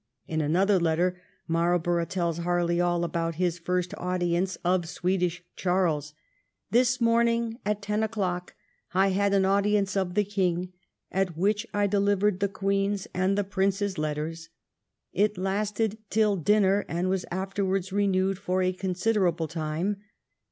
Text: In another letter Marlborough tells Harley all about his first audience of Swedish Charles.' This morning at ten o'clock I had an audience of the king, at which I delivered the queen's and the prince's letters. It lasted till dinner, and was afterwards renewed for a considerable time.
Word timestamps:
In 0.25 0.41
another 0.41 0.79
letter 0.79 1.21
Marlborough 1.47 2.05
tells 2.05 2.39
Harley 2.39 2.81
all 2.81 3.03
about 3.03 3.35
his 3.35 3.59
first 3.59 3.93
audience 3.99 4.55
of 4.65 4.89
Swedish 4.89 5.43
Charles.' 5.55 6.15
This 6.71 6.99
morning 6.99 7.59
at 7.67 7.83
ten 7.83 8.01
o'clock 8.01 8.55
I 8.95 9.09
had 9.09 9.31
an 9.31 9.45
audience 9.45 9.95
of 9.95 10.15
the 10.15 10.23
king, 10.23 10.73
at 11.11 11.37
which 11.37 11.67
I 11.71 11.85
delivered 11.85 12.39
the 12.39 12.47
queen's 12.49 13.07
and 13.13 13.37
the 13.37 13.43
prince's 13.43 13.99
letters. 13.99 14.49
It 15.13 15.37
lasted 15.37 15.99
till 16.09 16.35
dinner, 16.35 16.83
and 16.87 17.07
was 17.07 17.27
afterwards 17.29 17.93
renewed 17.93 18.39
for 18.39 18.63
a 18.63 18.73
considerable 18.73 19.47
time. 19.47 19.97